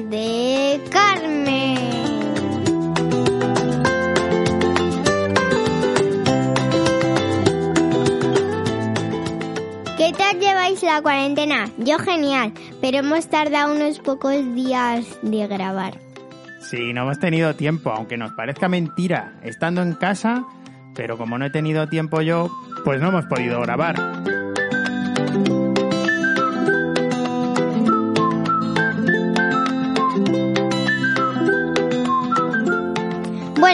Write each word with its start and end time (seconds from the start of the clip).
De 0.00 0.80
Carmen. 0.90 1.78
¿Qué 9.96 10.12
tal 10.18 10.40
lleváis 10.40 10.82
la 10.82 11.00
cuarentena? 11.00 11.70
Yo 11.78 11.98
genial, 11.98 12.52
pero 12.80 12.98
hemos 12.98 13.28
tardado 13.28 13.74
unos 13.74 14.00
pocos 14.00 14.54
días 14.54 15.06
de 15.22 15.46
grabar. 15.46 15.98
Sí, 16.60 16.92
no 16.92 17.02
hemos 17.02 17.20
tenido 17.20 17.54
tiempo, 17.54 17.90
aunque 17.90 18.16
nos 18.16 18.32
parezca 18.32 18.68
mentira, 18.68 19.34
estando 19.42 19.82
en 19.82 19.94
casa, 19.94 20.44
pero 20.94 21.16
como 21.16 21.38
no 21.38 21.46
he 21.46 21.50
tenido 21.50 21.88
tiempo 21.88 22.20
yo, 22.20 22.50
pues 22.84 23.00
no 23.00 23.08
hemos 23.08 23.26
podido 23.26 23.60
grabar. 23.60 23.94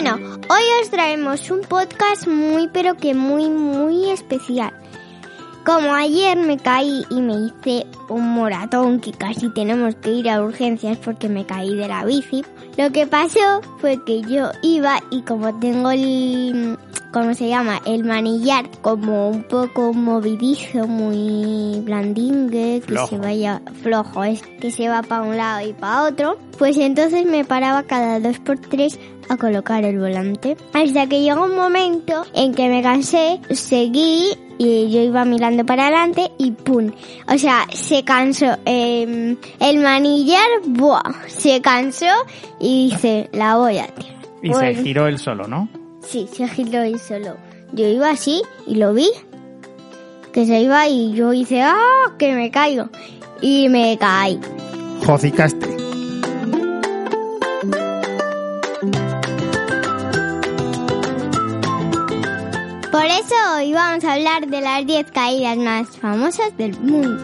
Bueno, 0.03 0.39
hoy 0.49 0.63
os 0.81 0.89
traemos 0.89 1.51
un 1.51 1.61
podcast 1.61 2.27
muy 2.27 2.67
pero 2.69 2.97
que 2.97 3.13
muy 3.13 3.51
muy 3.51 4.09
especial. 4.09 4.73
Como 5.63 5.93
ayer 5.93 6.39
me 6.39 6.57
caí 6.57 7.05
y 7.11 7.21
me 7.21 7.33
hice 7.33 7.85
un 8.09 8.33
moratón 8.33 8.99
que 8.99 9.11
casi 9.11 9.53
tenemos 9.53 9.93
que 9.93 10.09
ir 10.09 10.27
a 10.27 10.41
urgencias 10.41 10.97
porque 10.97 11.29
me 11.29 11.45
caí 11.45 11.75
de 11.75 11.87
la 11.87 12.03
bici, 12.03 12.43
lo 12.79 12.91
que 12.91 13.05
pasó 13.05 13.61
fue 13.77 14.03
que 14.03 14.23
yo 14.23 14.49
iba 14.63 14.99
y 15.11 15.21
como 15.21 15.59
tengo 15.59 15.91
el, 15.91 16.79
¿cómo 17.11 17.33
se 17.33 17.47
llama? 17.47 17.81
El 17.85 18.03
manillar 18.03 18.69
como 18.81 19.29
un 19.29 19.43
poco 19.43 19.93
movidizo, 19.93 20.87
muy 20.87 21.79
blandingue, 21.81 22.81
que 22.81 22.87
Flojo. 22.87 23.07
se 23.07 23.17
vaya 23.17 23.61
flojo, 23.81 24.23
es 24.23 24.41
que 24.59 24.71
se 24.71 24.87
va 24.87 25.01
para 25.03 25.23
un 25.23 25.37
lado 25.37 25.67
y 25.67 25.73
para 25.73 26.03
otro, 26.03 26.37
pues 26.57 26.77
entonces 26.77 27.25
me 27.25 27.45
paraba 27.45 27.83
cada 27.83 28.19
dos 28.19 28.39
por 28.39 28.57
tres 28.59 28.99
a 29.29 29.37
colocar 29.37 29.83
el 29.85 29.99
volante. 29.99 30.57
Hasta 30.73 31.07
que 31.07 31.21
llegó 31.21 31.45
un 31.45 31.55
momento 31.55 32.25
en 32.33 32.53
que 32.53 32.67
me 32.69 32.81
cansé, 32.81 33.39
seguí 33.49 34.33
y 34.57 34.91
yo 34.91 35.01
iba 35.01 35.25
mirando 35.25 35.65
para 35.65 35.87
adelante 35.87 36.31
y 36.37 36.51
¡pum! 36.51 36.91
O 37.27 37.37
sea, 37.37 37.65
se 37.73 38.03
cansó. 38.03 38.57
eh, 38.65 39.35
el 39.59 39.77
manillar, 39.79 40.47
¡buah! 40.67 41.01
Se 41.27 41.61
cansó 41.61 42.05
y 42.59 42.89
dice, 42.91 43.29
la 43.33 43.55
voy 43.57 43.79
a 43.79 43.87
tirar. 43.87 44.11
Y 44.43 44.49
Bueno, 44.49 44.75
se 44.77 44.83
giró 44.83 45.07
él 45.07 45.17
solo, 45.17 45.47
¿no? 45.47 45.67
Sí, 46.03 46.27
se 46.31 46.47
giró 46.47 46.85
y 46.85 46.97
solo. 46.97 47.37
Yo 47.73 47.87
iba 47.87 48.09
así 48.09 48.41
y 48.67 48.75
lo 48.75 48.93
vi. 48.93 49.09
Que 50.33 50.45
se 50.45 50.61
iba 50.61 50.87
y 50.87 51.13
yo 51.13 51.33
hice, 51.33 51.61
¡ah! 51.61 52.13
Que 52.17 52.33
me 52.33 52.51
caigo. 52.51 52.89
Y 53.41 53.69
me 53.69 53.97
caí. 53.97 54.39
Jocicaste. 55.05 55.67
Por 62.91 63.05
eso 63.05 63.35
hoy 63.57 63.73
vamos 63.73 64.03
a 64.03 64.13
hablar 64.13 64.47
de 64.47 64.61
las 64.61 64.85
10 64.85 65.11
caídas 65.11 65.57
más 65.57 65.87
famosas 65.97 66.55
del 66.57 66.77
mundo. 66.79 67.17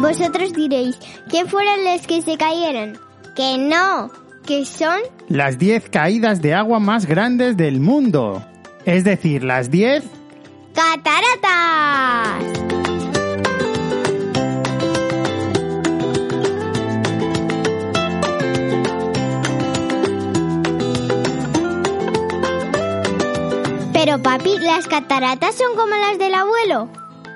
Vosotros 0.00 0.52
diréis, 0.52 0.98
¿qué 1.30 1.44
fueron 1.46 1.84
los 1.84 2.06
que 2.06 2.20
se 2.22 2.36
cayeron? 2.36 2.98
Que 3.36 3.56
no, 3.56 4.10
que 4.46 4.64
son 4.64 5.00
Las 5.28 5.58
10 5.58 5.88
caídas 5.90 6.42
de 6.42 6.54
agua 6.54 6.78
más 6.78 7.06
grandes 7.06 7.56
del 7.56 7.80
mundo. 7.80 8.44
Es 8.84 9.04
decir, 9.04 9.44
las 9.44 9.70
10... 9.70 10.04
cataratas. 10.74 12.42
Pero 23.92 24.20
papi, 24.20 24.58
las 24.58 24.88
cataratas 24.88 25.54
son 25.54 25.76
como 25.76 25.94
las 25.94 26.18
del 26.18 26.34
abuelo. 26.34 26.88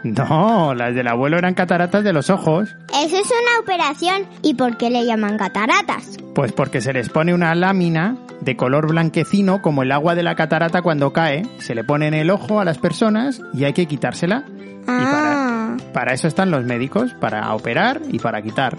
No, 0.03 0.75
las 0.75 0.95
del 0.95 1.09
abuelo 1.09 1.39
eran 1.39 1.55
cataratas 1.55 2.03
de 2.03 2.12
los 2.12 2.28
ojos. 2.28 2.75
Eso 2.89 3.16
es 3.16 3.27
una 3.27 3.61
operación. 3.61 4.27
¿Y 4.43 4.55
por 4.55 4.77
qué 4.77 4.91
le 4.91 5.05
llaman 5.05 5.39
cataratas? 5.39 6.19
Pues 6.36 6.52
porque 6.52 6.82
se 6.82 6.92
les 6.92 7.08
pone 7.08 7.32
una 7.32 7.54
lámina 7.54 8.14
de 8.42 8.56
color 8.56 8.88
blanquecino 8.88 9.62
como 9.62 9.82
el 9.82 9.91
agua 9.91 10.14
de 10.14 10.22
la 10.22 10.34
catarata 10.34 10.82
cuando 10.82 11.10
cae, 11.10 11.44
se 11.60 11.74
le 11.74 11.82
pone 11.82 12.08
en 12.08 12.12
el 12.14 12.28
ojo 12.30 12.60
a 12.60 12.64
las 12.66 12.76
personas 12.76 13.41
y 13.54 13.64
hay 13.64 13.72
que 13.72 13.86
quitársela. 13.86 14.44
Y 14.47 14.84
Ah. 14.86 15.76
para, 15.78 15.92
para 15.94 16.12
eso 16.12 16.28
están 16.28 16.50
los 16.50 16.64
médicos, 16.64 17.14
para 17.14 17.52
operar 17.54 18.02
y 18.10 18.19
para 18.19 18.42
quitar. 18.42 18.76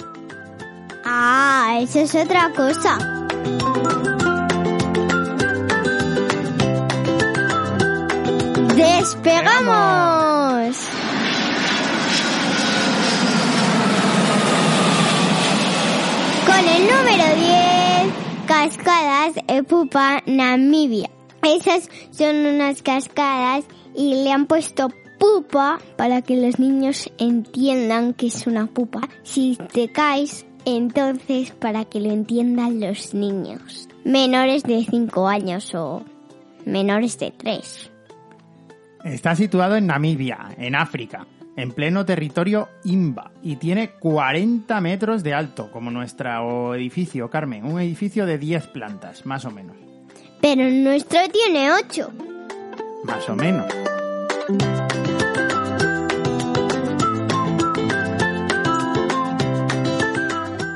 Ah, 1.03 1.79
eso 1.81 2.00
es 2.01 2.13
otra 2.13 2.51
cosa. 2.56 2.97
¡Despegamos! 8.75 10.37
Con 16.47 16.66
el 16.66 16.84
número 16.84 17.35
10, 17.35 18.47
Cascadas 18.47 19.35
Epupa, 19.50 20.24
Namibia. 20.25 21.09
Esas 21.44 21.90
son 22.12 22.38
unas 22.46 22.81
cascadas 22.81 23.66
y 23.94 24.24
le 24.24 24.31
han 24.31 24.47
puesto 24.47 24.88
pupa 25.19 25.80
para 25.97 26.22
que 26.22 26.38
los 26.38 26.57
niños 26.57 27.12
entiendan 27.18 28.13
que 28.13 28.28
es 28.28 28.47
una 28.47 28.68
pupa. 28.68 29.02
Si 29.24 29.57
te 29.74 29.91
caes, 29.91 30.46
entonces 30.63 31.52
para 31.52 31.84
que 31.84 32.00
lo 32.00 32.12
entiendan 32.12 32.80
los 32.80 33.13
niños. 33.13 33.90
Menores 34.06 34.63
de 34.63 34.86
5 34.90 35.28
años 35.28 35.75
o 35.75 36.02
menores 36.66 37.19
de 37.19 37.31
3. 37.31 37.91
Está 39.13 39.35
situado 39.35 39.78
en 39.78 39.88
Namibia, 39.88 40.50
en 40.57 40.75
África, 40.75 41.25
en 41.56 41.72
pleno 41.72 42.06
territorio 42.06 42.68
Imba, 42.84 43.31
y 43.41 43.56
tiene 43.56 43.91
40 43.91 44.81
metros 44.81 45.23
de 45.23 45.34
alto, 45.34 45.72
como 45.72 45.90
nuestro 45.91 46.75
edificio, 46.75 47.29
Carmen, 47.29 47.66
un 47.66 47.79
edificio 47.79 48.25
de 48.25 48.38
10 48.38 48.68
plantas, 48.68 49.25
más 49.25 49.45
o 49.45 49.51
menos. 49.51 49.78
Pero 50.41 50.63
el 50.63 50.84
nuestro 50.84 51.19
tiene 51.31 51.72
8. 51.72 52.12
Más 53.06 53.29
o 53.29 53.35
menos. 53.35 53.66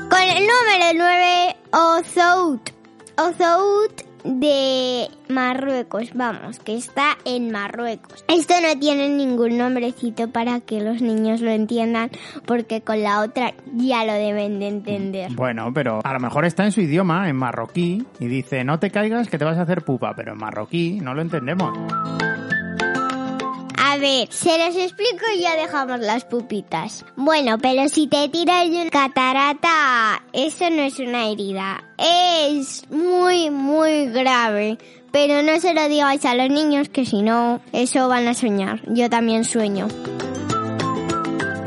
Con 0.08 0.22
el 0.22 0.46
número 0.48 0.92
9, 0.94 1.56
Ozout. 1.70 2.70
Ozout 3.18 4.02
de 4.24 5.08
Marruecos, 5.32 6.10
vamos, 6.14 6.58
que 6.58 6.76
está 6.76 7.16
en 7.24 7.50
Marruecos. 7.50 8.24
Esto 8.28 8.54
no 8.62 8.78
tiene 8.78 9.08
ningún 9.08 9.58
nombrecito 9.58 10.30
para 10.30 10.60
que 10.60 10.80
los 10.80 11.02
niños 11.02 11.40
lo 11.40 11.50
entiendan, 11.50 12.10
porque 12.46 12.82
con 12.82 13.02
la 13.02 13.20
otra 13.20 13.54
ya 13.74 14.04
lo 14.04 14.12
deben 14.12 14.58
de 14.58 14.68
entender. 14.68 15.32
Bueno, 15.32 15.72
pero 15.74 16.00
a 16.04 16.12
lo 16.12 16.20
mejor 16.20 16.44
está 16.44 16.64
en 16.64 16.72
su 16.72 16.80
idioma, 16.80 17.28
en 17.28 17.36
marroquí, 17.36 18.04
y 18.20 18.26
dice, 18.26 18.64
no 18.64 18.78
te 18.78 18.90
caigas 18.90 19.28
que 19.28 19.38
te 19.38 19.44
vas 19.44 19.58
a 19.58 19.62
hacer 19.62 19.82
pupa, 19.82 20.14
pero 20.14 20.32
en 20.32 20.38
marroquí 20.38 21.00
no 21.00 21.14
lo 21.14 21.22
entendemos. 21.22 21.72
A 23.84 23.98
ver, 23.98 24.28
se 24.30 24.56
los 24.56 24.74
explico 24.74 25.26
y 25.36 25.40
ya 25.40 25.54
dejamos 25.54 26.00
las 26.00 26.24
pupitas. 26.24 27.04
Bueno, 27.14 27.58
pero 27.58 27.90
si 27.90 28.06
te 28.06 28.26
tiras 28.30 28.70
de 28.70 28.80
una 28.80 28.90
catarata, 28.90 30.22
eso 30.32 30.70
no 30.70 30.80
es 30.80 30.98
una 30.98 31.28
herida. 31.28 31.84
Es 31.98 32.88
muy, 32.90 33.50
muy 33.50 34.06
grave. 34.06 34.78
Pero 35.12 35.42
no 35.42 35.60
se 35.60 35.74
lo 35.74 35.88
digáis 35.88 36.24
a 36.24 36.34
los 36.34 36.48
niños 36.48 36.88
que 36.88 37.04
si 37.04 37.22
no, 37.22 37.60
eso 37.72 38.08
van 38.08 38.26
a 38.28 38.34
soñar. 38.34 38.80
Yo 38.88 39.10
también 39.10 39.44
sueño. 39.44 39.88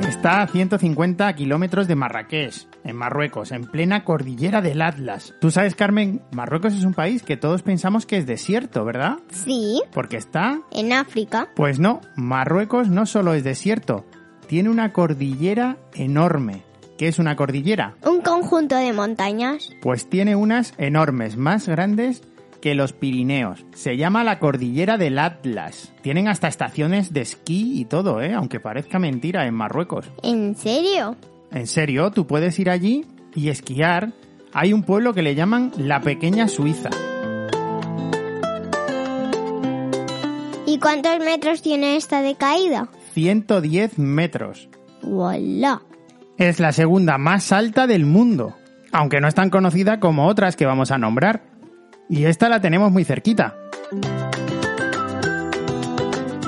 Está 0.08 0.42
a 0.42 0.48
150 0.48 1.34
kilómetros 1.36 1.88
de 1.88 1.96
Marrakech, 1.96 2.68
en 2.84 2.96
Marruecos, 2.96 3.52
en 3.52 3.66
plena 3.66 4.04
cordillera 4.04 4.62
del 4.62 4.82
Atlas. 4.82 5.36
Tú 5.42 5.52
sabes, 5.52 5.76
Carmen, 5.76 6.22
Marruecos 6.32 6.74
es 6.74 6.84
un 6.84 6.96
país 6.96 7.22
que 7.22 7.38
todos 7.38 7.62
pensamos 7.62 8.08
que 8.08 8.18
es 8.18 8.26
desierto, 8.26 8.84
¿verdad? 8.86 9.18
Sí, 9.32 9.82
Porque 9.94 10.18
está... 10.18 10.60
en 10.72 10.94
África. 10.94 11.50
Pues 11.56 11.80
no, 11.80 12.02
Marruecos 12.16 12.90
no 12.90 13.06
solo 13.06 13.36
es 13.36 13.44
desierto, 13.44 14.06
tiene 14.48 14.70
una 14.70 14.92
cordillera 14.94 15.78
enorme. 15.94 16.64
¿Qué 16.98 17.08
es 17.08 17.20
una 17.20 17.36
cordillera? 17.36 17.96
Un 18.04 18.22
conjunto 18.22 18.76
de 18.76 18.94
montañas. 18.94 19.70
Pues 19.82 20.10
tiene 20.10 20.36
unas 20.36 20.74
enormes, 20.78 21.36
más 21.38 21.68
grandes 21.68 22.24
que 22.62 22.76
los 22.76 22.94
Pirineos. 22.94 23.66
Se 23.74 23.98
llama 23.98 24.24
la 24.24 24.40
cordillera 24.40 24.98
del 24.98 25.20
Atlas. 25.20 25.94
Tienen 26.02 26.28
hasta 26.28 26.48
estaciones 26.48 27.14
de 27.14 27.22
esquí 27.22 27.80
y 27.80 27.86
todo, 27.86 28.22
¿eh? 28.22 28.34
Aunque 28.34 28.60
parezca 28.60 29.00
mentira 29.00 29.46
en 29.46 29.54
Marruecos. 29.54 30.12
¿En 30.24 30.56
serio? 30.56 31.16
En 31.52 31.68
serio, 31.68 32.12
tú 32.12 32.28
puedes 32.28 32.58
ir 32.60 32.70
allí 32.70 33.06
y 33.34 33.50
esquiar. 33.50 34.14
Hay 34.54 34.74
un 34.74 34.84
pueblo 34.84 35.14
que 35.14 35.22
le 35.22 35.36
llaman 35.36 35.72
la 35.78 36.02
Pequeña 36.02 36.48
Suiza. 36.48 36.90
¿Y 40.66 40.80
cuántos 40.80 41.20
metros 41.20 41.62
tiene 41.62 41.96
esta 41.96 42.22
de 42.22 42.36
caída? 42.36 42.90
110 43.14 43.98
metros. 44.00 44.68
¡Voilà! 45.02 45.82
Es 46.38 46.60
la 46.60 46.74
segunda 46.74 47.18
más 47.18 47.52
alta 47.54 47.88
del 47.88 48.06
mundo, 48.06 48.56
aunque 48.92 49.22
no 49.22 49.28
es 49.28 49.36
tan 49.36 49.50
conocida 49.50 50.02
como 50.02 50.28
otras 50.28 50.56
que 50.58 50.66
vamos 50.66 50.92
a 50.92 50.98
nombrar. 50.98 51.44
Y 52.10 52.26
esta 52.26 52.50
la 52.50 52.62
tenemos 52.62 52.92
muy 52.92 53.04
cerquita. 53.04 53.56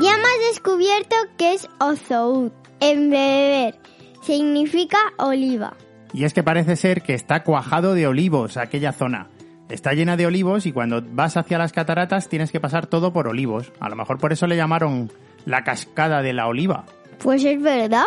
Ya 0.01 0.11
hemos 0.11 0.51
descubierto 0.51 1.15
que 1.37 1.53
es 1.53 1.67
Ozoud, 1.79 2.51
en 2.79 3.09
beber. 3.09 3.79
Significa 4.21 4.97
oliva. 5.17 5.73
Y 6.13 6.23
es 6.25 6.33
que 6.33 6.43
parece 6.43 6.75
ser 6.75 7.01
que 7.01 7.13
está 7.13 7.43
cuajado 7.43 7.93
de 7.93 8.07
olivos 8.07 8.57
aquella 8.57 8.91
zona. 8.91 9.29
Está 9.69 9.93
llena 9.93 10.15
de 10.15 10.25
olivos 10.25 10.65
y 10.65 10.71
cuando 10.71 11.01
vas 11.01 11.35
hacia 11.35 11.57
las 11.57 11.73
cataratas 11.73 12.29
tienes 12.29 12.51
que 12.51 12.59
pasar 12.59 12.87
todo 12.87 13.11
por 13.11 13.27
olivos. 13.27 13.73
A 13.79 13.89
lo 13.89 13.95
mejor 13.95 14.17
por 14.17 14.31
eso 14.31 14.47
le 14.47 14.55
llamaron 14.55 15.11
la 15.45 15.63
cascada 15.63 16.21
de 16.21 16.33
la 16.33 16.47
oliva. 16.47 16.85
Pues 17.19 17.43
es 17.43 17.61
verdad. 17.61 18.05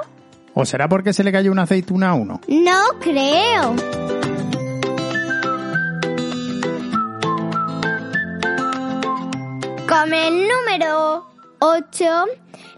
¿O 0.54 0.64
será 0.64 0.88
porque 0.88 1.12
se 1.12 1.24
le 1.24 1.32
cayó 1.32 1.52
una 1.52 1.62
aceituna 1.62 2.10
a 2.10 2.14
uno? 2.14 2.40
No 2.48 2.80
creo. 3.00 4.19
Con 10.00 10.14
el 10.14 10.48
número 10.48 11.26
8, 11.58 12.04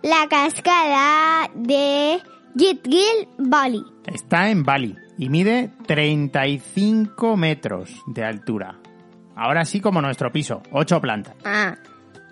la 0.02 0.26
cascada 0.28 1.48
de 1.54 2.20
Gitgil 2.58 3.28
Valley. 3.38 3.84
Está 4.06 4.50
en 4.50 4.64
Bali 4.64 4.96
y 5.18 5.28
mide 5.28 5.70
35 5.86 7.36
metros 7.36 7.90
de 8.08 8.24
altura. 8.24 8.76
Ahora 9.36 9.64
sí 9.64 9.80
como 9.80 10.02
nuestro 10.02 10.32
piso, 10.32 10.64
8 10.72 11.00
plantas. 11.00 11.36
Ah, 11.44 11.76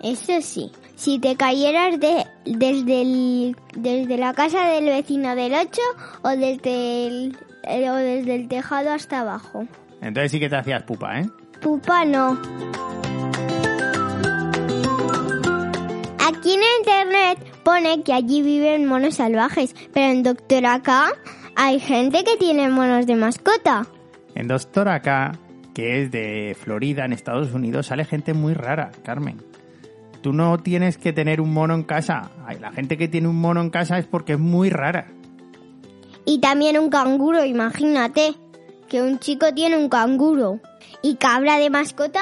eso 0.01 0.41
sí. 0.41 0.69
Si 0.97 1.19
te 1.19 1.37
cayeras 1.37 1.97
de, 1.97 2.25
desde, 2.43 3.01
el, 3.01 3.55
desde 3.77 4.17
la 4.17 4.33
casa 4.33 4.65
del 4.67 4.87
vecino 4.87 5.35
del 5.35 5.53
8 5.53 5.81
o 6.23 6.29
desde 6.31 7.07
el, 7.07 7.37
eh, 7.63 7.89
o 7.89 7.95
desde 7.95 8.35
el 8.35 8.49
tejado 8.49 8.91
hasta 8.91 9.21
abajo. 9.21 9.65
Entonces 10.01 10.31
sí 10.31 10.39
que 10.41 10.49
te 10.49 10.57
hacías 10.57 10.83
pupa, 10.83 11.21
¿eh? 11.21 11.29
Pupa 11.61 12.03
no. 12.03 12.37
Aquí 16.31 16.53
en 16.53 16.61
internet 16.79 17.39
pone 17.63 18.03
que 18.03 18.13
allí 18.13 18.41
viven 18.41 18.85
monos 18.85 19.15
salvajes, 19.15 19.75
pero 19.93 20.11
en 20.11 20.23
Doctor 20.23 20.65
Acá 20.65 21.11
hay 21.57 21.79
gente 21.79 22.23
que 22.23 22.37
tiene 22.37 22.69
monos 22.69 23.05
de 23.05 23.15
mascota. 23.15 23.85
En 24.33 24.47
Doctor 24.47 24.87
acá, 24.87 25.37
que 25.73 26.01
es 26.01 26.11
de 26.11 26.55
Florida, 26.57 27.03
en 27.03 27.11
Estados 27.11 27.51
Unidos, 27.51 27.87
sale 27.87 28.05
gente 28.05 28.33
muy 28.33 28.53
rara, 28.53 28.91
Carmen. 29.03 29.41
Tú 30.21 30.31
no 30.31 30.57
tienes 30.59 30.97
que 30.97 31.11
tener 31.11 31.41
un 31.41 31.53
mono 31.53 31.73
en 31.73 31.83
casa. 31.83 32.31
La 32.61 32.71
gente 32.71 32.97
que 32.97 33.09
tiene 33.09 33.27
un 33.27 33.41
mono 33.41 33.59
en 33.59 33.69
casa 33.69 33.97
es 33.97 34.05
porque 34.05 34.33
es 34.33 34.39
muy 34.39 34.69
rara. 34.69 35.07
Y 36.25 36.39
también 36.39 36.79
un 36.79 36.89
canguro, 36.89 37.43
imagínate. 37.43 38.35
Que 38.87 39.01
un 39.01 39.19
chico 39.19 39.53
tiene 39.53 39.77
un 39.77 39.89
canguro. 39.89 40.59
Y 41.01 41.15
cabra 41.15 41.57
de 41.57 41.69
mascota. 41.69 42.21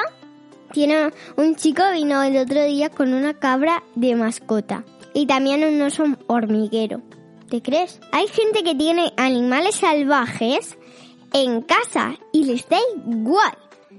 Tiene 0.71 1.11
un 1.35 1.55
chico 1.55 1.83
vino 1.93 2.21
el 2.23 2.37
otro 2.37 2.63
día 2.63 2.89
con 2.89 3.13
una 3.13 3.33
cabra 3.33 3.83
de 3.95 4.15
mascota. 4.15 4.83
Y 5.13 5.25
también 5.25 5.63
un 5.63 5.81
oso 5.81 6.03
hormiguero. 6.27 7.01
¿Te 7.49 7.61
crees? 7.61 7.99
Hay 8.11 8.27
gente 8.27 8.63
que 8.63 8.75
tiene 8.75 9.11
animales 9.17 9.75
salvajes 9.75 10.77
en 11.33 11.61
casa 11.61 12.15
y 12.31 12.45
les 12.45 12.67
da 12.69 12.77
igual. 13.07 13.57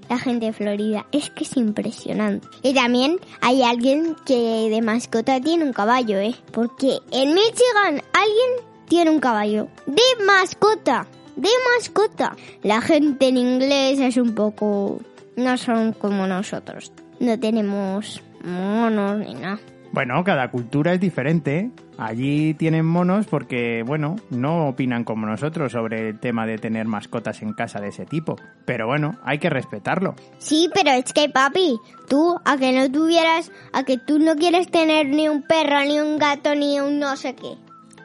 La 0.08 0.18
gente 0.18 0.46
de 0.46 0.52
Florida 0.52 1.06
es 1.12 1.30
que 1.30 1.44
es 1.44 1.56
impresionante. 1.56 2.46
Y 2.62 2.74
también 2.74 3.20
hay 3.40 3.62
alguien 3.62 4.16
que 4.26 4.68
de 4.68 4.82
mascota 4.82 5.40
tiene 5.40 5.64
un 5.64 5.72
caballo, 5.72 6.18
¿eh? 6.18 6.34
Porque 6.52 6.98
en 7.12 7.34
Michigan 7.34 8.02
alguien 8.12 8.50
tiene 8.88 9.10
un 9.10 9.20
caballo 9.20 9.68
de 9.86 10.24
mascota. 10.24 11.06
De 11.36 11.48
mascota. 11.74 12.36
La 12.62 12.80
gente 12.80 13.28
en 13.28 13.36
inglés 13.36 14.00
es 14.00 14.16
un 14.16 14.34
poco... 14.34 15.00
No 15.40 15.56
son 15.56 15.94
como 15.94 16.26
nosotros. 16.26 16.92
No 17.18 17.40
tenemos 17.40 18.22
monos 18.44 19.18
ni 19.18 19.34
nada. 19.34 19.58
Bueno, 19.92 20.22
cada 20.22 20.50
cultura 20.50 20.92
es 20.92 21.00
diferente. 21.00 21.70
Allí 21.98 22.54
tienen 22.54 22.84
monos 22.84 23.26
porque, 23.26 23.82
bueno, 23.84 24.16
no 24.28 24.68
opinan 24.68 25.04
como 25.04 25.26
nosotros 25.26 25.72
sobre 25.72 26.10
el 26.10 26.20
tema 26.20 26.46
de 26.46 26.58
tener 26.58 26.86
mascotas 26.86 27.40
en 27.42 27.54
casa 27.54 27.80
de 27.80 27.88
ese 27.88 28.04
tipo. 28.04 28.36
Pero 28.66 28.86
bueno, 28.86 29.18
hay 29.24 29.38
que 29.38 29.50
respetarlo. 29.50 30.14
Sí, 30.38 30.70
pero 30.74 30.90
es 30.90 31.12
que 31.12 31.28
papi, 31.30 31.78
tú 32.08 32.38
a 32.44 32.56
que 32.58 32.72
no 32.72 32.90
tuvieras, 32.90 33.50
a 33.72 33.82
que 33.82 33.96
tú 33.96 34.18
no 34.18 34.36
quieres 34.36 34.70
tener 34.70 35.08
ni 35.08 35.28
un 35.28 35.42
perro, 35.42 35.80
ni 35.84 35.98
un 35.98 36.18
gato, 36.18 36.54
ni 36.54 36.78
un 36.80 36.98
no 36.98 37.16
sé 37.16 37.34
qué. 37.34 37.56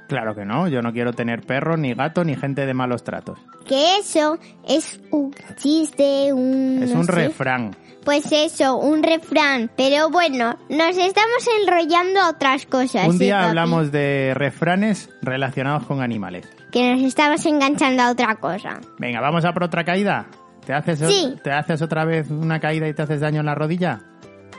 Claro 0.08 0.36
que 0.36 0.46
no, 0.46 0.68
yo 0.68 0.82
no 0.82 0.94
quiero 0.94 1.14
tener 1.14 1.42
perro, 1.42 1.78
ni 1.78 1.94
gato, 1.96 2.24
ni 2.24 2.36
gente 2.36 2.66
de 2.66 2.74
malos 2.74 3.04
tratos. 3.04 3.40
Que 3.68 3.98
eso 3.98 4.38
es 4.68 5.00
un 5.12 5.34
chiste, 5.58 6.32
un... 6.32 6.80
Es 6.84 6.92
no 6.94 7.00
un 7.00 7.06
sé. 7.06 7.12
refrán. 7.12 7.76
Pues 8.04 8.32
eso, 8.32 8.78
un 8.78 9.02
refrán. 9.02 9.72
Pero 9.76 10.12
bueno, 10.12 10.60
nos 10.70 10.96
estamos 10.96 11.48
enrollando 11.60 12.20
a 12.22 12.30
otras 12.30 12.68
cosas. 12.68 13.08
Un 13.08 13.14
¿sí, 13.18 13.26
día 13.26 13.48
hablamos 13.48 13.92
de 13.92 14.34
refranes 14.36 15.10
relacionados 15.24 15.86
con 15.88 16.04
animales. 16.04 16.48
Que 16.72 16.92
nos 16.94 17.02
estamos 17.02 17.44
enganchando 17.48 18.04
a 18.04 18.12
otra 18.12 18.36
cosa. 18.36 18.80
Venga, 19.00 19.22
vamos 19.22 19.44
a 19.44 19.54
por 19.54 19.64
otra 19.64 19.84
caída. 19.84 20.28
¿Te 20.68 20.74
haces, 20.74 21.02
o- 21.02 21.10
Sí. 21.10 21.34
¿Te 21.44 21.52
haces 21.52 21.82
otra 21.82 22.06
vez 22.06 22.30
una 22.30 22.60
caída 22.60 22.88
y 22.88 22.94
te 22.94 23.02
haces 23.02 23.22
daño 23.22 23.40
en 23.40 23.46
la 23.48 23.56
rodilla? 23.56 24.02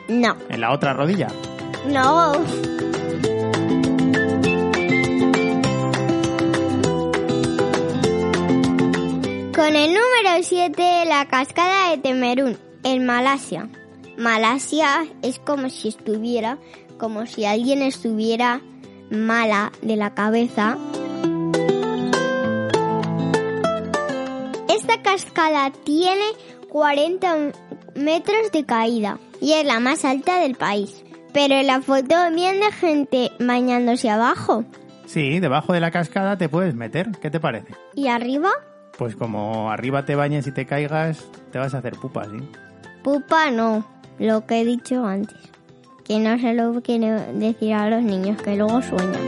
No, 0.09 0.37
En 0.49 0.61
la 0.61 0.73
otra 0.73 0.93
rodilla. 0.93 1.29
no. 1.93 2.33
Con 9.57 9.75
el 9.75 9.89
número 9.89 10.43
7, 10.43 11.07
la 11.07 11.27
cascada 11.29 11.89
de 11.89 11.97
Temerún, 11.97 12.59
en 12.85 13.07
Malasia. 13.07 13.71
Malasia 14.19 15.07
es 15.23 15.39
como 15.39 15.71
si 15.71 15.89
estuviera, 15.89 16.59
como 16.99 17.25
si 17.25 17.47
alguien 17.47 17.81
estuviera 17.81 18.61
mala 19.11 19.73
de 19.81 19.97
la 19.97 20.13
cabeza. 20.13 20.77
Esta 24.69 25.01
cascada 25.01 25.73
tiene 25.85 26.27
40 26.69 27.53
metros 27.95 28.53
de 28.53 28.67
caída 28.67 29.19
y 29.41 29.55
es 29.55 29.65
la 29.65 29.81
más 29.81 30.05
alta 30.05 30.39
del 30.39 30.57
país. 30.57 31.03
Pero 31.33 31.55
en 31.55 31.67
la 31.67 31.81
foto 31.81 32.15
viene 32.35 32.71
gente 32.73 33.33
bañándose 33.41 34.11
abajo. 34.11 34.67
Sí, 35.07 35.41
debajo 35.41 35.73
de 35.73 35.81
la 35.81 35.91
cascada 35.91 36.37
te 36.37 36.51
puedes 36.51 36.75
meter. 36.75 37.11
¿Qué 37.23 37.31
te 37.31 37.41
parece? 37.41 37.75
¿Y 37.95 38.09
arriba? 38.09 38.51
Pues 38.99 39.15
como 39.15 39.71
arriba 39.71 40.07
te 40.07 40.15
bañes 40.15 40.47
y 40.47 40.53
te 40.53 40.65
caigas, 40.65 41.23
te 41.53 41.59
vas 41.59 41.75
a 41.75 41.79
hacer 41.79 41.97
pupa, 41.97 42.25
¿sí? 42.25 42.39
Pupa 43.03 43.51
no, 43.51 43.87
lo 44.19 44.47
que 44.47 44.63
he 44.63 44.65
dicho 44.65 45.05
antes. 45.05 45.37
Que 46.03 46.19
no 46.19 46.39
se 46.39 46.55
lo 46.55 46.81
quiere 46.81 47.11
decir 47.35 47.75
a 47.75 47.91
los 47.91 48.03
niños, 48.03 48.41
que 48.41 48.57
luego 48.57 48.81
sueñan. 48.81 49.27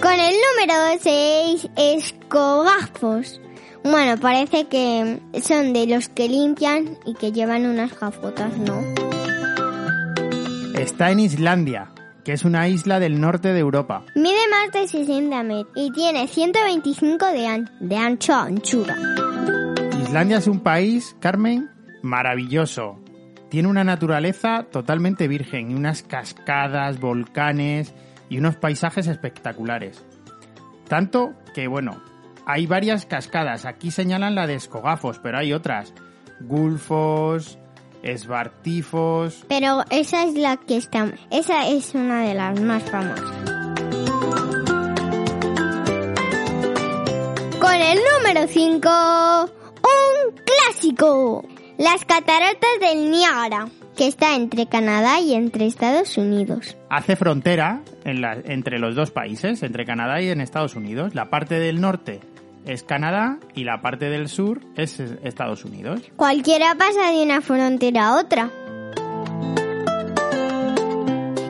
Con 0.00 0.12
el 0.12 0.34
número 0.46 0.98
6, 1.00 1.70
escogafos. 1.76 3.40
Bueno, 3.82 4.16
parece 4.18 4.66
que 4.66 5.18
son 5.42 5.72
de 5.72 5.86
los 5.86 6.08
que 6.08 6.28
limpian 6.28 6.98
y 7.04 7.14
que 7.14 7.32
llevan 7.32 7.66
unas 7.66 7.98
gafotas, 7.98 8.56
¿no? 8.58 8.80
Está 10.78 11.10
en 11.10 11.20
Islandia, 11.20 11.90
que 12.24 12.32
es 12.32 12.44
una 12.44 12.68
isla 12.68 13.00
del 13.00 13.20
norte 13.20 13.52
de 13.52 13.58
Europa. 13.60 14.04
Mide 14.14 14.48
más 14.50 14.72
de 14.72 14.88
60 14.88 15.42
metros 15.42 15.72
y 15.76 15.90
tiene 15.92 16.26
125 16.26 17.26
de, 17.26 17.46
an- 17.46 17.70
de 17.80 17.96
ancho 17.96 18.34
anchura. 18.34 18.96
Islandia 20.02 20.38
es 20.38 20.46
un 20.46 20.60
país, 20.60 21.16
Carmen, 21.20 21.70
maravilloso. 22.02 22.98
tiene 23.50 23.68
una 23.68 23.84
naturaleza 23.84 24.64
totalmente 24.70 25.28
virgen 25.28 25.70
y 25.70 25.74
unas 25.74 26.02
cascadas, 26.02 26.98
volcanes 26.98 27.94
y 28.28 28.38
unos 28.38 28.56
paisajes 28.56 29.06
espectaculares. 29.06 30.02
Tanto 30.88 31.34
que, 31.54 31.66
bueno, 31.68 32.00
hay 32.46 32.66
varias 32.66 33.06
cascadas. 33.06 33.64
Aquí 33.64 33.90
señalan 33.90 34.34
la 34.34 34.46
de 34.46 34.54
Escogafos, 34.54 35.18
pero 35.18 35.38
hay 35.38 35.52
otras. 35.52 35.92
Gulfos, 36.40 37.58
Esbartifos. 38.04 39.44
Pero 39.48 39.82
esa 39.90 40.24
es 40.24 40.34
la 40.34 40.56
que 40.58 40.76
está. 40.76 41.12
Esa 41.30 41.66
es 41.68 41.94
una 41.94 42.22
de 42.22 42.34
las 42.34 42.60
más 42.60 42.82
famosas. 42.84 43.20
Con 47.60 47.74
el 47.74 47.98
número 48.22 48.46
5, 48.46 48.88
un 49.82 50.34
clásico. 50.44 51.44
Las 51.78 52.04
cataratas 52.04 52.70
del 52.80 53.10
Niágara, 53.10 53.66
que 53.96 54.06
está 54.06 54.36
entre 54.36 54.66
Canadá 54.68 55.18
y 55.20 55.34
entre 55.34 55.66
Estados 55.66 56.16
Unidos. 56.18 56.76
Hace 56.88 57.16
frontera 57.16 57.80
en 58.04 58.20
la- 58.20 58.38
entre 58.44 58.78
los 58.78 58.94
dos 58.94 59.10
países, 59.10 59.62
entre 59.62 59.84
Canadá 59.84 60.20
y 60.20 60.28
en 60.28 60.40
Estados 60.40 60.76
Unidos. 60.76 61.14
La 61.14 61.30
parte 61.30 61.58
del 61.58 61.80
norte 61.80 62.20
es 62.66 62.82
Canadá 62.82 63.38
y 63.54 63.64
la 63.64 63.80
parte 63.80 64.10
del 64.10 64.28
sur 64.28 64.60
es 64.76 65.00
Estados 65.00 65.64
Unidos. 65.64 66.00
Cualquiera 66.16 66.74
pasa 66.74 67.12
de 67.12 67.22
una 67.22 67.40
frontera 67.40 68.08
a 68.08 68.18
otra. 68.18 68.50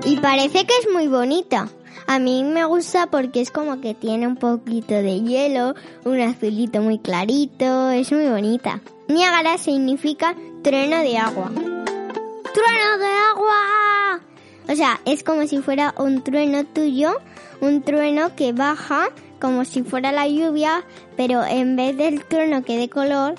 Y 0.05 0.17
parece 0.17 0.67
que 0.67 0.75
es 0.81 0.89
muy 0.93 1.09
bonita. 1.09 1.69
A 2.07 2.19
mí 2.19 2.45
me 2.45 2.65
gusta 2.67 3.07
porque 3.07 3.41
es 3.41 3.51
como 3.51 3.81
que 3.81 3.95
tiene 3.95 4.27
un 4.27 4.37
poquito 4.37 4.95
de 4.95 5.23
hielo, 5.23 5.75
un 6.05 6.21
azulito 6.21 6.83
muy 6.83 6.99
clarito, 6.99 7.91
es 7.91 8.13
muy 8.13 8.29
bonita. 8.29 8.81
Niágara 9.09 9.57
significa 9.57 10.35
trueno 10.63 10.99
de 10.99 11.17
agua. 11.17 11.51
¡Trueno 11.55 12.99
de 12.99 13.07
agua! 13.33 14.21
O 14.69 14.75
sea, 14.77 15.01
es 15.07 15.23
como 15.25 15.47
si 15.47 15.63
fuera 15.63 15.95
un 15.99 16.23
trueno 16.23 16.65
tuyo, 16.65 17.17
un 17.61 17.83
trueno 17.83 18.37
que 18.37 18.53
baja 18.53 19.09
como 19.41 19.65
si 19.65 19.83
fuera 19.83 20.13
la 20.13 20.27
lluvia, 20.27 20.85
pero 21.17 21.45
en 21.45 21.77
vez 21.77 21.97
del 21.97 22.25
trueno 22.25 22.63
que 22.65 22.79
de 22.79 22.89
color, 22.89 23.35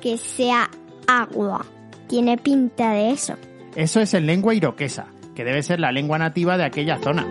que 0.00 0.18
sea 0.18 0.70
agua. 1.06 1.66
Tiene 2.08 2.38
pinta 2.38 2.92
de 2.92 3.10
eso. 3.10 3.34
Eso 3.76 4.00
es 4.00 4.14
en 4.14 4.26
lengua 4.26 4.54
iroquesa, 4.54 5.06
que 5.34 5.44
debe 5.44 5.62
ser 5.62 5.80
la 5.80 5.92
lengua 5.92 6.18
nativa 6.18 6.56
de 6.56 6.64
aquella 6.64 6.98
zona. 6.98 7.26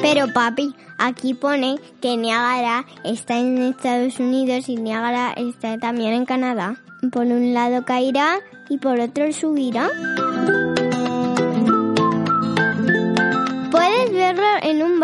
Pero 0.00 0.32
papi, 0.32 0.74
aquí 0.98 1.34
pone 1.34 1.76
que 2.00 2.16
Niágara 2.16 2.84
está 3.04 3.38
en 3.38 3.58
Estados 3.58 4.20
Unidos 4.20 4.68
y 4.68 4.76
Niágara 4.76 5.32
está 5.32 5.78
también 5.78 6.12
en 6.12 6.26
Canadá. 6.26 6.76
Por 7.10 7.26
un 7.26 7.52
lado 7.52 7.84
caerá 7.84 8.38
y 8.68 8.78
por 8.78 9.00
otro 9.00 9.32
subirá. 9.32 9.90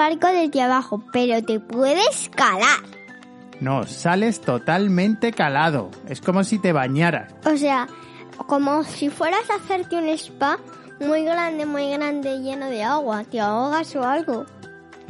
Barco 0.00 0.28
desde 0.28 0.62
abajo, 0.62 1.02
pero 1.12 1.44
te 1.44 1.60
puedes 1.60 2.30
calar. 2.34 2.80
No, 3.60 3.84
sales 3.84 4.40
totalmente 4.40 5.30
calado. 5.30 5.90
Es 6.08 6.22
como 6.22 6.42
si 6.42 6.58
te 6.58 6.72
bañaras. 6.72 7.34
O 7.44 7.54
sea, 7.54 7.86
como 8.46 8.82
si 8.82 9.10
fueras 9.10 9.50
a 9.50 9.56
hacerte 9.56 9.96
un 9.96 10.08
spa 10.08 10.58
muy 11.00 11.24
grande, 11.24 11.66
muy 11.66 11.90
grande, 11.90 12.40
lleno 12.40 12.70
de 12.70 12.82
agua. 12.82 13.24
Te 13.24 13.40
ahogas 13.40 13.94
o 13.94 14.02
algo. 14.02 14.46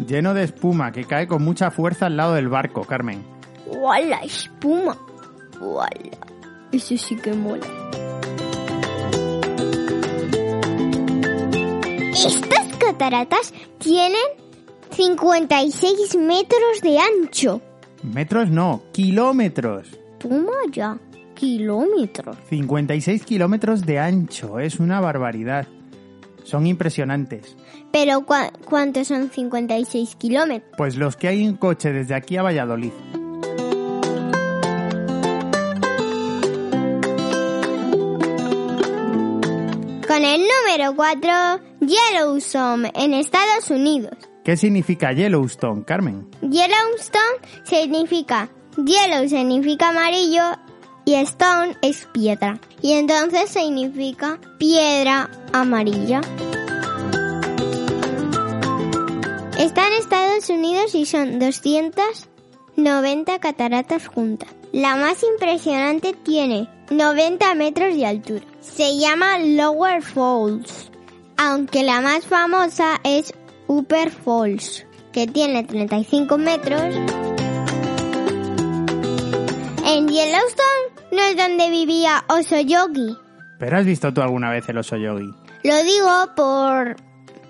Lleno 0.05 0.35
de 0.35 0.43
espuma 0.43 0.91
que 0.91 1.05
cae 1.05 1.29
con 1.29 1.45
mucha 1.45 1.71
fuerza 1.71 2.07
al 2.07 2.17
lado 2.17 2.35
del 2.35 2.49
barco, 2.49 2.83
Carmen. 2.83 3.25
¡Wala! 3.67 4.19
Espuma. 4.25 4.97
¡Wala! 5.61 6.19
Eso 6.73 6.97
sí 6.97 7.15
que 7.15 7.33
mola. 7.33 7.65
Estas 12.13 12.67
cataratas 12.79 13.55
tienen 13.79 14.50
56 15.05 16.15
metros 16.19 16.83
de 16.83 16.99
ancho. 16.99 17.63
Metros 18.03 18.51
no, 18.51 18.83
kilómetros. 18.93 19.89
Toma 20.19 20.53
ya. 20.71 20.99
Kilómetros. 21.35 22.37
56 22.51 23.25
kilómetros 23.25 23.87
de 23.87 23.99
ancho, 23.99 24.61
es 24.61 24.79
una 24.79 25.01
barbaridad. 25.01 25.67
Son 26.45 26.67
impresionantes. 26.67 27.57
Pero 27.91 28.27
¿cuá- 28.27 28.53
¿cuántos 28.67 29.09
son 29.09 29.31
56 29.31 30.17
kilómetros? 30.17 30.71
Pues 30.77 30.97
los 30.97 31.17
que 31.17 31.29
hay 31.29 31.45
en 31.45 31.57
coche 31.57 31.95
desde 31.95 32.15
aquí 32.15 32.37
a 32.37 32.43
Valladolid. 32.43 32.93
Con 40.07 40.25
el 40.25 40.41
número 40.43 40.95
4, 40.97 41.61
Yellowstone, 41.81 42.91
en 42.95 43.15
Estados 43.15 43.71
Unidos. 43.71 44.15
¿Qué 44.45 44.57
significa 44.57 45.13
Yellowstone, 45.13 45.85
Carmen? 45.85 46.29
Yellowstone 46.41 47.41
significa 47.65 48.49
yellow 48.77 49.29
significa 49.29 49.91
amarillo 49.91 50.57
y 51.05 51.15
stone 51.15 51.77
es 51.83 52.07
piedra. 52.13 52.59
Y 52.83 52.93
entonces 52.93 53.51
significa 53.51 54.39
piedra 54.59 55.31
amarilla. 55.53 56.21
Está 59.59 59.89
en 59.89 59.93
Estados 59.95 60.49
Unidos 60.49 60.95
y 60.95 61.05
son 61.05 61.39
290 61.39 63.39
cataratas 63.41 64.07
juntas. 64.07 64.49
La 64.73 64.97
más 64.97 65.23
impresionante 65.23 66.15
tiene 66.15 66.69
90 66.91 67.55
metros 67.57 67.95
de 67.95 68.07
altura. 68.07 68.45
Se 68.61 68.97
llama 68.97 69.39
Lower 69.39 70.01
Falls, 70.01 70.91
aunque 71.37 71.83
la 71.83 72.01
más 72.01 72.25
famosa 72.25 73.01
es 73.05 73.35
Upper 73.71 74.11
Falls, 74.11 74.85
que 75.13 75.29
tiene 75.29 75.63
35 75.63 76.37
metros. 76.39 76.83
En 79.87 80.09
Yellowstone 80.09 80.87
no 81.13 81.23
es 81.23 81.37
donde 81.37 81.71
vivía 81.71 82.25
Oso 82.29 82.59
Yogi. 82.59 83.17
¿Pero 83.61 83.77
has 83.77 83.85
visto 83.87 84.13
tú 84.13 84.23
alguna 84.23 84.51
vez 84.51 84.69
el 84.69 84.79
oso 84.79 84.97
yogi? 84.97 85.31
Lo 85.63 85.85
digo 85.85 86.35
por 86.35 86.97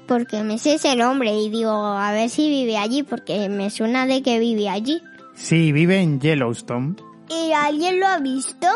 porque 0.07 0.43
me 0.43 0.59
sé 0.59 0.75
ese 0.75 0.95
nombre 0.95 1.33
y 1.33 1.49
digo 1.49 1.71
a 1.71 2.13
ver 2.13 2.29
si 2.29 2.51
vive 2.51 2.77
allí 2.77 3.03
porque 3.03 3.49
me 3.49 3.71
suena 3.71 4.05
de 4.07 4.23
que 4.23 4.39
vive 4.39 4.69
allí. 4.69 5.01
Sí, 5.35 5.73
vive 5.73 6.01
en 6.01 6.21
Yellowstone. 6.21 6.97
¿Y 7.31 7.53
alguien 7.53 7.99
lo 7.99 8.09
ha 8.09 8.19
visto? 8.19 8.67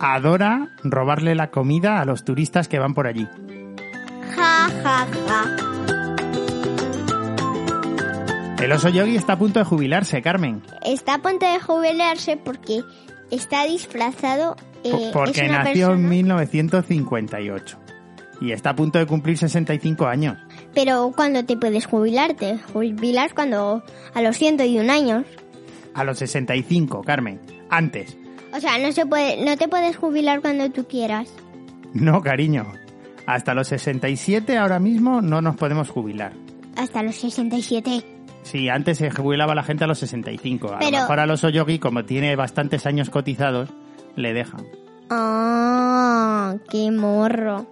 Adora 0.00 0.68
robarle 0.82 1.34
la 1.34 1.50
comida 1.50 2.00
a 2.00 2.04
los 2.04 2.24
turistas 2.24 2.68
que 2.68 2.78
van 2.78 2.92
por 2.92 3.06
allí. 3.06 3.26
Ja, 4.36 4.68
ja, 4.82 5.06
ja. 5.28 5.69
El 8.62 8.72
oso 8.72 8.88
yogi 8.88 9.16
está 9.16 9.34
a 9.34 9.38
punto 9.38 9.58
de 9.58 9.64
jubilarse, 9.64 10.20
Carmen. 10.22 10.62
Está 10.84 11.14
a 11.14 11.18
punto 11.22 11.46
de 11.50 11.58
jubilarse 11.60 12.36
porque 12.36 12.82
está 13.30 13.64
disfrazado. 13.66 14.56
eh, 14.82 14.90
Po- 14.92 15.10
porque 15.12 15.42
es 15.42 15.48
una 15.50 15.62
nació 15.64 15.88
en 15.88 15.92
persona- 16.08 16.08
1958. 16.08 17.78
Y 18.40 18.52
está 18.52 18.70
a 18.70 18.76
punto 18.76 18.98
de 18.98 19.04
cumplir 19.06 19.36
65 19.36 20.06
años. 20.06 20.38
Pero 20.74 21.12
cuando 21.14 21.44
te 21.44 21.56
puedes 21.58 21.84
jubilar, 21.86 22.32
te 22.34 22.56
jubilas 22.72 23.34
cuando 23.34 23.82
a 24.14 24.22
los 24.22 24.36
101 24.38 24.88
años. 24.90 25.26
A 25.94 26.04
los 26.04 26.18
65, 26.18 27.02
Carmen. 27.02 27.40
Antes. 27.68 28.16
O 28.56 28.60
sea, 28.60 28.78
no 28.78 28.90
se 28.92 29.04
puede, 29.04 29.44
no 29.44 29.56
te 29.58 29.68
puedes 29.68 29.96
jubilar 29.98 30.40
cuando 30.40 30.70
tú 30.70 30.86
quieras. 30.88 31.28
No, 31.92 32.22
cariño. 32.22 32.72
Hasta 33.26 33.52
los 33.52 33.68
67 33.68 34.56
ahora 34.56 34.78
mismo 34.78 35.20
no 35.20 35.42
nos 35.42 35.56
podemos 35.56 35.90
jubilar. 35.90 36.32
Hasta 36.76 37.02
los 37.02 37.16
67. 37.16 38.02
Sí, 38.42 38.68
antes 38.68 38.98
se 38.98 39.10
jubilaba 39.10 39.54
la 39.54 39.62
gente 39.62 39.84
a 39.84 39.86
los 39.86 39.98
65. 39.98 40.72
A 40.74 40.78
Pero- 40.78 40.90
lo 40.92 40.98
mejor 40.98 41.20
al 41.20 41.30
oso 41.30 41.48
yogi, 41.50 41.78
como 41.78 42.04
tiene 42.04 42.34
bastantes 42.36 42.86
años 42.86 43.10
cotizados, 43.10 43.68
le 44.16 44.32
dejan. 44.32 44.66
Ah, 45.10 46.54
qué 46.70 46.90
morro. 46.90 47.66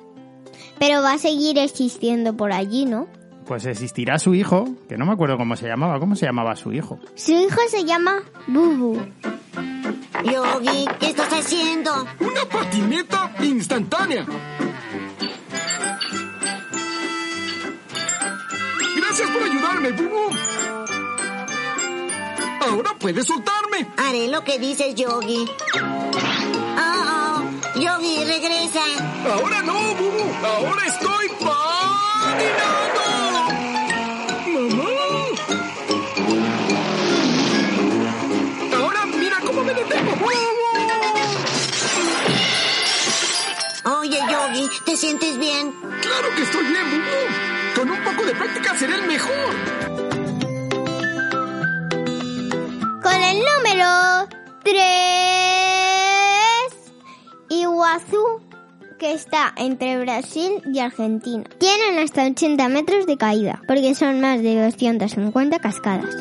Pero 0.79 1.03
va 1.03 1.15
a 1.15 1.19
seguir 1.19 1.59
existiendo 1.59 2.37
por 2.37 2.53
allí, 2.53 2.85
¿no? 2.85 3.07
Pues 3.47 3.65
existirá 3.65 4.19
su 4.19 4.35
hijo, 4.35 4.69
que 4.89 4.99
no 4.99 5.07
me 5.07 5.13
acuerdo 5.13 5.37
cómo 5.39 5.57
se 5.57 5.67
llamaba. 5.67 5.99
¿Cómo 5.99 6.15
se 6.17 6.27
llamaba 6.27 6.55
su 6.55 6.73
hijo? 6.73 6.99
Su 7.15 7.33
hijo 7.33 7.59
se 7.69 7.85
llama 7.85 8.17
Bubu. 8.47 9.01
Yogi, 10.25 10.85
¿qué 11.01 11.07
estás 11.07 11.33
haciendo? 11.33 11.91
Una 12.21 12.45
patineta 12.53 13.33
instantánea. 13.43 14.27
Gracias 18.97 19.31
por 19.31 19.43
ayudarme, 19.43 19.93
Bubu. 19.93 20.37
Ahora 22.61 22.95
puedes 22.99 23.27
soltarme. 23.27 23.89
Haré 23.97 24.29
lo 24.29 24.43
que 24.45 24.59
dices, 24.59 24.95
Yogi. 24.95 25.49
Oh, 25.75 26.11
oh. 26.79 27.79
Yogi, 27.79 28.25
regresa. 28.25 28.81
Ahora 29.33 29.63
no, 29.63 29.75
Bubu. 29.95 30.35
Ahora 30.45 30.87
estoy 30.87 31.29
patinando. 31.39 33.03
Mamá. 34.55 34.89
Ahora 38.77 39.07
mira 39.07 39.41
cómo 39.45 39.65
me 39.65 39.75
detengo. 39.75 40.13
Oye, 43.99 44.19
Yogi. 44.31 44.63
Yogi, 44.63 44.71
¿te 44.85 44.97
sientes 44.97 45.39
bien? 45.39 45.73
Claro 46.03 46.29
que 46.37 46.43
estoy 46.43 46.65
bien, 46.67 46.91
Bubu. 46.91 47.81
Con 47.81 47.91
un 47.91 48.05
poco 48.05 48.25
de 48.25 48.35
práctica 48.35 48.77
seré 48.77 48.95
el 48.97 49.07
mejor. 49.07 50.08
3, 54.71 54.77
Iguazú, 57.49 58.43
que 58.99 59.15
está 59.15 59.55
entre 59.57 59.99
Brasil 59.99 60.63
y 60.71 60.81
Argentina. 60.81 61.45
Tienen 61.59 61.99
hasta 61.99 62.27
80 62.27 62.69
metros 62.69 63.07
de 63.07 63.17
caída, 63.17 63.63
porque 63.67 63.95
son 63.95 64.21
más 64.21 64.43
de 64.43 64.63
250 64.63 65.59
cascadas. 65.61 66.15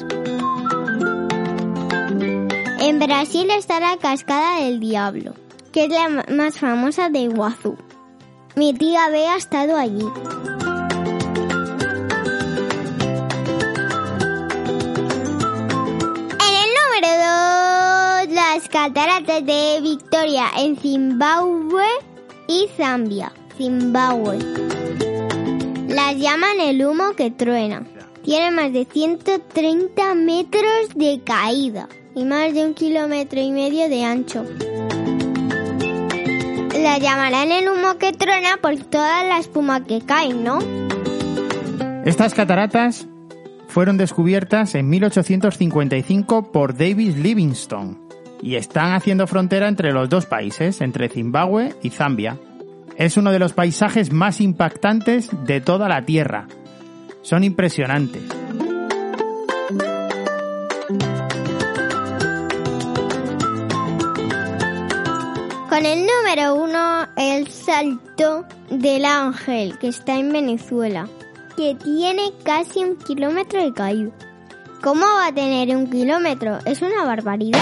En 2.79 2.99
Brasil 2.99 3.49
está 3.51 3.81
la 3.81 3.97
cascada 3.97 4.61
del 4.61 4.79
Diablo, 4.79 5.33
que 5.73 5.83
es 5.85 5.89
la 5.89 6.23
más 6.33 6.57
famosa 6.57 7.09
de 7.09 7.19
Iguazú. 7.19 7.75
Mi 8.55 8.73
tía 8.73 9.09
B 9.09 9.27
ha 9.27 9.35
estado 9.35 9.75
allí. 9.75 10.05
Cataratas 18.69 19.45
de 19.45 19.79
Victoria 19.81 20.45
en 20.57 20.75
Zimbabue 20.77 21.85
y 22.47 22.67
Zambia. 22.77 23.31
Zimbabue. 23.57 24.39
Las 25.87 26.15
llaman 26.17 26.59
el 26.59 26.85
humo 26.85 27.13
que 27.15 27.31
truena. 27.31 27.85
Tiene 28.23 28.51
más 28.51 28.73
de 28.73 28.85
130 28.85 30.15
metros 30.15 30.89
de 30.95 31.21
caída 31.23 31.87
y 32.15 32.25
más 32.25 32.53
de 32.53 32.65
un 32.65 32.73
kilómetro 32.73 33.39
y 33.39 33.51
medio 33.51 33.89
de 33.89 34.03
ancho. 34.03 34.43
La 36.81 36.97
llamarán 36.99 37.51
el 37.51 37.69
humo 37.69 37.97
que 37.97 38.11
truena 38.13 38.57
por 38.61 38.75
toda 38.77 39.23
la 39.23 39.39
espuma 39.39 39.83
que 39.83 40.01
cae, 40.01 40.33
¿no? 40.33 40.59
Estas 42.05 42.33
cataratas 42.33 43.07
fueron 43.67 43.97
descubiertas 43.97 44.75
en 44.75 44.89
1855 44.89 46.51
por 46.51 46.77
David 46.77 47.15
Livingstone 47.17 48.06
y 48.41 48.55
están 48.55 48.93
haciendo 48.93 49.27
frontera 49.27 49.67
entre 49.67 49.91
los 49.91 50.09
dos 50.09 50.25
países, 50.25 50.81
entre 50.81 51.09
Zimbabue 51.09 51.75
y 51.81 51.89
Zambia. 51.89 52.37
Es 52.97 53.17
uno 53.17 53.31
de 53.31 53.39
los 53.39 53.53
paisajes 53.53 54.11
más 54.11 54.41
impactantes 54.41 55.29
de 55.45 55.61
toda 55.61 55.87
la 55.87 56.05
Tierra. 56.05 56.47
Son 57.21 57.43
impresionantes. 57.43 58.23
Con 65.69 65.85
el 65.85 66.07
número 66.07 66.55
uno, 66.55 67.07
el 67.17 67.47
Salto 67.49 68.45
del 68.71 69.05
Ángel, 69.05 69.77
que 69.77 69.89
está 69.89 70.17
en 70.17 70.31
Venezuela, 70.31 71.07
que 71.55 71.75
tiene 71.75 72.31
casi 72.43 72.79
un 72.79 72.95
kilómetro 72.95 73.63
de 73.63 73.73
caída. 73.73 74.26
¿Cómo 74.81 75.05
va 75.05 75.27
a 75.27 75.31
tener 75.33 75.75
un 75.75 75.89
kilómetro? 75.89 76.59
Es 76.65 76.81
una 76.81 77.03
barbaridad. 77.03 77.59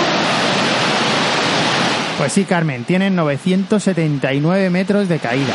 Pues 2.17 2.33
sí, 2.33 2.43
Carmen, 2.43 2.83
tienen 2.83 3.15
979 3.15 4.69
metros 4.69 5.07
de 5.07 5.19
caída. 5.19 5.53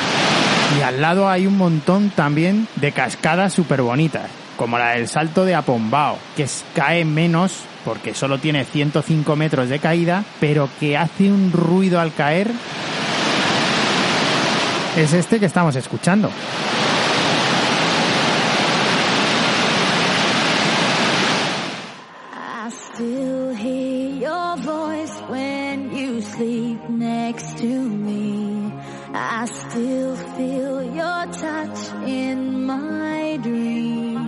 Y 0.79 0.83
al 0.83 1.01
lado 1.01 1.29
hay 1.29 1.47
un 1.47 1.57
montón 1.57 2.11
también 2.11 2.69
de 2.77 2.93
cascadas 2.93 3.53
súper 3.53 3.83
bonitas, 3.83 4.31
como 4.57 4.79
la 4.79 4.91
del 4.91 5.09
Salto 5.09 5.45
de 5.45 5.55
Apombao, 5.55 6.19
que 6.37 6.47
cae 6.75 7.05
menos 7.05 7.65
porque 7.85 8.15
solo 8.15 8.39
tiene 8.39 8.65
105 8.65 9.37
metros 9.37 9.69
de 9.69 9.79
caída, 9.79 10.25
pero 10.39 10.69
que 10.79 10.97
hace 10.97 11.31
un 11.31 11.53
ruido 11.53 12.01
al 12.01 12.15
caer. 12.15 12.51
Es 14.97 15.13
este 15.13 15.41
que 15.41 15.47
estamos 15.47 15.77
escuchando. 15.77 16.31
Still 29.71 30.17
feel 30.37 30.83
your 30.83 31.23
touch 31.31 31.79
in 32.05 32.67
my 32.67 33.39
dream. 33.43 34.19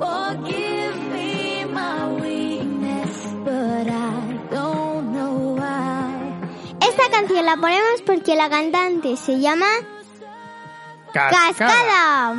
Forgive 0.00 0.96
me 1.14 1.64
my 1.66 2.08
weakness, 2.20 3.12
but 3.44 3.86
I 3.86 4.38
don't 4.50 5.12
know 5.12 5.54
why. 5.54 6.34
Esta 6.80 7.10
canción 7.10 7.44
la 7.46 7.56
ponemos 7.56 8.02
porque 8.04 8.34
la 8.34 8.48
cantante 8.48 9.16
se 9.16 9.38
llama 9.40 9.66
Cascada. 11.12 12.34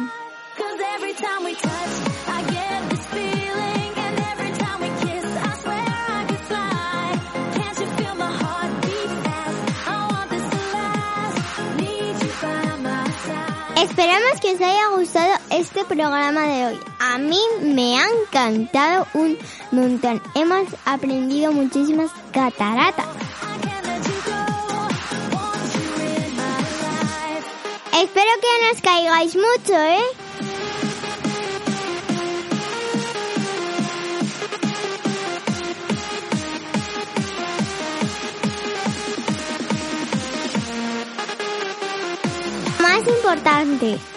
Esperamos 14.11 14.41
que 14.41 14.51
os 14.51 14.61
haya 14.61 14.87
gustado 14.89 15.33
este 15.51 15.85
programa 15.85 16.41
de 16.41 16.65
hoy. 16.65 16.79
A 16.99 17.17
mí 17.17 17.39
me 17.61 17.97
ha 17.97 18.03
encantado 18.09 19.07
un 19.13 19.37
montón. 19.71 20.21
Hemos 20.35 20.67
aprendido 20.83 21.53
muchísimas 21.53 22.11
cataratas. 22.33 23.05
Espero 27.93 28.31
que 28.41 28.67
nos 28.67 28.81
caigáis 28.81 29.33
mucho, 29.37 29.79
¿eh? 29.79 30.30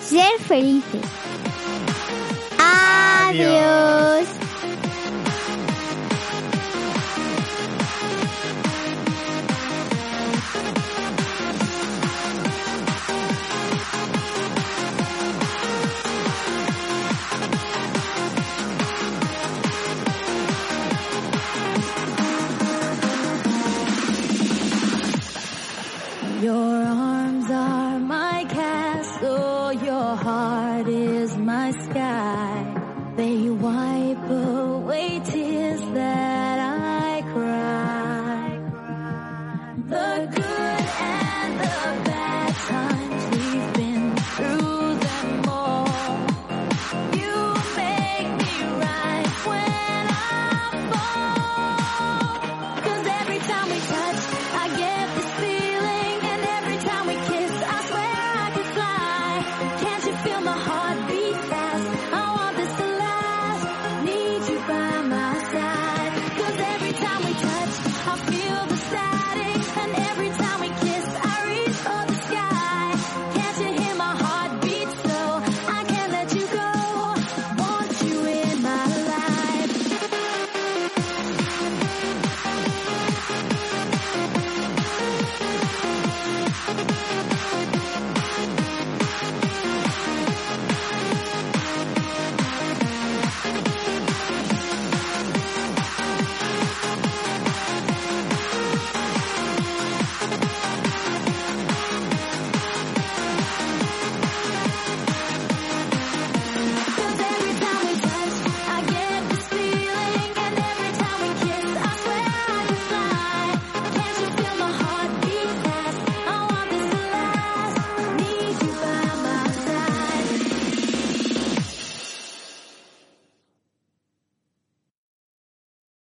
Ser 0.00 0.38
felices. 0.40 1.00
Adiós. 2.58 4.43